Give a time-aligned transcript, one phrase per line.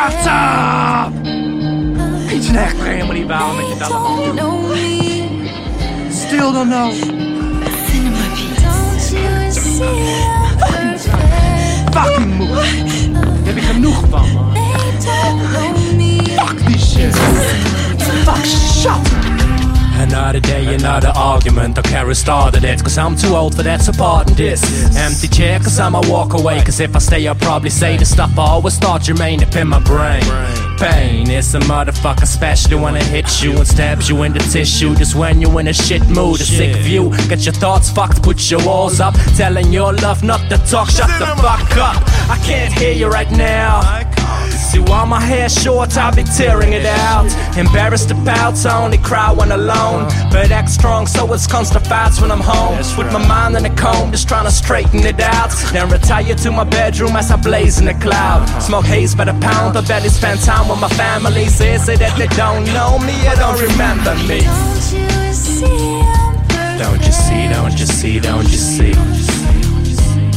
[0.00, 1.12] Shut up!
[2.28, 4.78] Beetje echt helemaal niet waarom dat je dat allemaal doet.
[6.12, 6.92] Still don't know.
[11.92, 12.89] Fucking moe.
[20.30, 21.76] Another day, another argument.
[21.76, 24.62] I carry started it, cause I'm too old for that, so pardon this.
[24.96, 26.62] Empty chair, cause I'ma walk away.
[26.62, 29.66] Cause if I stay, I'll probably say the stuff I always thought remained up in
[29.66, 30.22] my brain.
[30.80, 34.94] Pain is a motherfucker, especially when it hits you and stabs you in the tissue.
[34.94, 37.10] Just when you're in a shit mood, a sick view.
[37.28, 39.12] Get your thoughts fucked, put your walls up.
[39.36, 42.02] Telling your love not to talk, shut the fuck up.
[42.30, 44.06] I can't hear you right now.
[44.48, 47.26] See, while my hair short, I'll be tearing it out.
[47.58, 50.04] Embarrassed to pout, I only cry when alone.
[50.30, 52.78] But act strong, so it's constant fights when I'm home.
[52.78, 55.50] With my mind in a comb, just trying to straighten it out.
[55.72, 58.46] Then retire to my bedroom as I blaze in the cloud.
[58.62, 61.46] Smoke haze by the pound, I barely spend time with my family.
[61.46, 64.40] Say, say that they don't know me, or don't remember me.
[66.78, 68.92] Don't you see, don't you see, don't you see?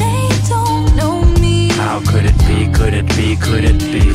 [0.01, 1.69] They don't know me.
[1.69, 4.11] How could it be, could it be, could it be?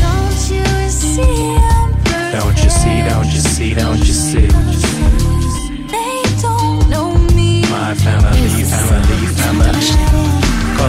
[0.00, 1.56] Don't you see,
[2.32, 3.74] don't you see, don't you see?
[3.74, 4.48] Don't you see?
[5.94, 7.62] They don't know me.
[7.62, 10.09] My family, family, family.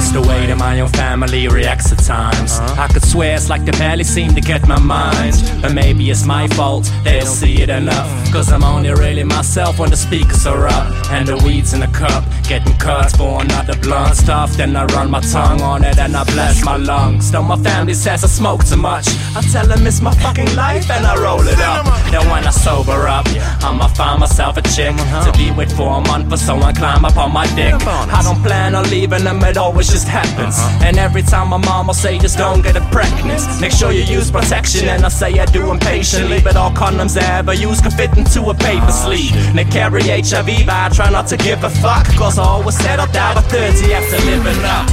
[0.01, 2.57] Cause the way that my own family reacts at times.
[2.57, 2.81] Uh-huh.
[2.81, 5.35] I could swear it's like they barely seem to get my mind.
[5.61, 8.07] But maybe it's my fault, they don't see it enough.
[8.07, 8.33] Mm.
[8.33, 10.87] Cause I'm only really myself when the speakers are up.
[11.11, 14.57] And the weeds in the cup, getting cuts for another blunt stuff.
[14.57, 17.29] Then I run my tongue on it and I bless my lungs.
[17.29, 20.89] Though my family says I smoke too much, I tell them it's my fucking life
[20.89, 21.85] and I roll it up.
[22.09, 23.27] Then when I sober up,
[23.61, 25.31] I'ma find myself a chick uh-huh.
[25.31, 27.75] to be with for a month or so and climb up on my dick.
[27.75, 30.55] I don't plan on leaving them, it always just happens.
[30.57, 30.85] Uh-huh.
[30.85, 33.41] And every time my mama say just don't get it pregnant.
[33.59, 36.39] Make sure you use protection, and I say I do impatiently.
[36.41, 39.35] But all condoms I ever use can fit into a paper ah, sleeve.
[39.35, 42.07] And they carry HIV, but I try not to give a fuck.
[42.15, 44.87] Cause I always said I'll die by 30 after living up.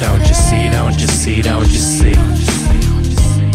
[0.00, 2.12] Don't you see, don't you see, don't you see?
[2.12, 2.72] Don't you see?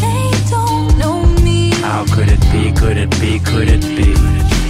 [0.03, 1.71] They don't know me.
[1.81, 4.66] How could it be, could it be, could it be?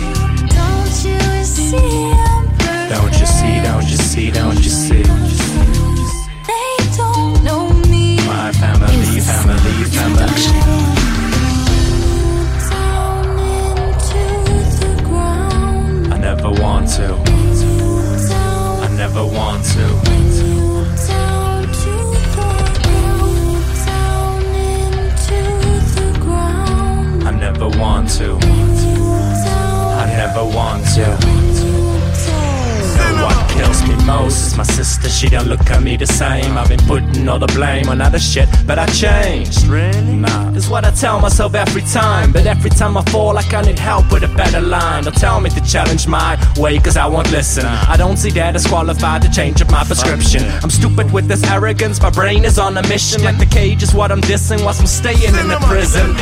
[34.57, 36.57] My sister, she don't look at me the same.
[36.57, 39.67] I've been putting all the blame on other shit, but I changed.
[39.67, 40.15] Really?
[40.15, 42.31] Nah, it's what I tell myself every time.
[42.31, 45.03] But every time I fall, I need help with a better line.
[45.03, 47.65] Don't tell me to challenge my way, cause I won't listen.
[47.65, 50.43] I don't see that as qualified to change up my prescription.
[50.63, 53.23] I'm stupid with this arrogance, my brain is on a mission.
[53.23, 56.15] Like the cage is what I'm dissing whilst I'm staying in the prison.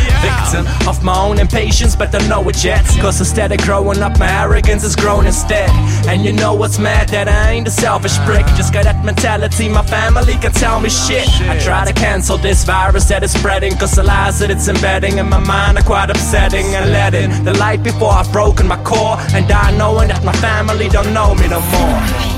[0.55, 2.85] Victim of my own impatience, but don't know it yet.
[3.01, 5.69] Cause instead of growing up, my arrogance has grown instead.
[6.07, 7.09] And you know what's mad?
[7.09, 8.45] That I ain't a selfish prick.
[8.57, 11.27] Just got that mentality, my family can tell me shit.
[11.41, 15.17] I try to cancel this virus that is spreading, cause the lies that it's embedding
[15.17, 16.65] in my mind are quite upsetting.
[16.75, 20.89] And letting the light before I've broken my core, and die knowing that my family
[20.89, 22.35] don't know me no more.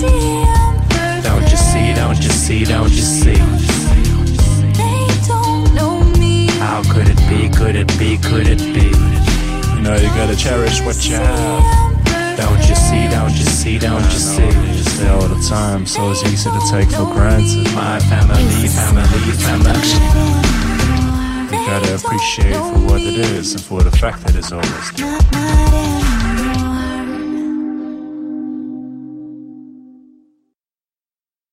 [0.00, 0.33] Don't
[8.34, 8.90] could it be?
[9.76, 12.36] You know, you gotta cherish what you have.
[12.36, 14.44] Don't you see, don't you see, don't you see?
[14.44, 17.72] You say all the time, so it's easy to take for granted.
[17.74, 19.78] My family, family, family.
[21.52, 26.23] You gotta appreciate for what it is and for the fact that it's always there.